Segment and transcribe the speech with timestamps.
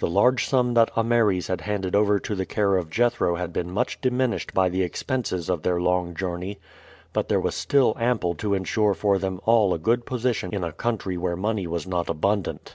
[0.00, 3.70] The large sum that Ameres had handed over to the care of Jethro had been
[3.70, 6.58] much diminished by the expenses of their long journey,
[7.12, 10.72] but there was still ample to insure for them all a good position in a
[10.72, 12.74] country where money was not abundant.